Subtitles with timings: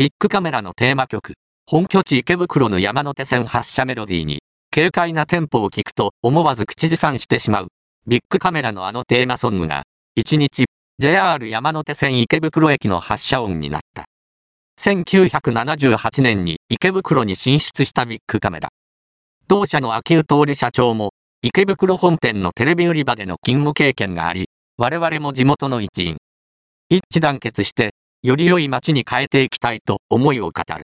[0.00, 1.34] ビッグカメラのテーマ曲、
[1.66, 4.42] 本拠地池袋の山手線発車メロディーに、
[4.74, 7.68] 軽快なテンポを聞くと思わず口ずさんしてしまう。
[8.06, 9.82] ビッグカメラのあのテーマソングが、
[10.18, 10.64] 1日、
[10.98, 14.06] JR 山手線池袋駅の発車音になった。
[14.80, 18.70] 1978年に池袋に進出したビッグカメラ。
[19.48, 21.12] 同社の秋生徹社長も、
[21.42, 24.48] 池袋本店のテレビ売り場での勤務経験があり、
[24.78, 26.16] 我々も地元の一員。
[26.88, 27.92] 一致団結して、
[28.22, 30.78] より良い街に変えていきたいと思いを語る。